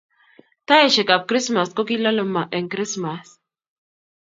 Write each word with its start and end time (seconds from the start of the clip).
Taeshek 0.71 1.09
ab 1.15 1.23
krismas 1.31 1.69
ko 1.77 1.81
kilale 1.89 2.23
ma 2.33 2.43
eng 2.55 2.67
krismas 2.73 3.27